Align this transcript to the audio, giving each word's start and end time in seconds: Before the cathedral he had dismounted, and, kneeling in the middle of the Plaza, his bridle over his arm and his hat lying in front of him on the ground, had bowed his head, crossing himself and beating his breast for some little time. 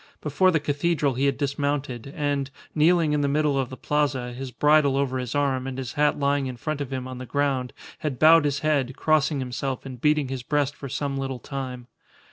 Before 0.19 0.49
the 0.49 0.59
cathedral 0.59 1.13
he 1.13 1.27
had 1.27 1.37
dismounted, 1.37 2.11
and, 2.15 2.49
kneeling 2.73 3.13
in 3.13 3.21
the 3.21 3.27
middle 3.27 3.55
of 3.59 3.69
the 3.69 3.77
Plaza, 3.77 4.33
his 4.33 4.49
bridle 4.49 4.97
over 4.97 5.19
his 5.19 5.35
arm 5.35 5.67
and 5.67 5.77
his 5.77 5.93
hat 5.93 6.17
lying 6.17 6.47
in 6.47 6.57
front 6.57 6.81
of 6.81 6.91
him 6.91 7.07
on 7.07 7.19
the 7.19 7.27
ground, 7.27 7.71
had 7.99 8.17
bowed 8.17 8.45
his 8.45 8.61
head, 8.61 8.97
crossing 8.97 9.37
himself 9.37 9.85
and 9.85 10.01
beating 10.01 10.27
his 10.29 10.41
breast 10.41 10.73
for 10.75 10.89
some 10.89 11.17
little 11.17 11.37
time. 11.37 11.85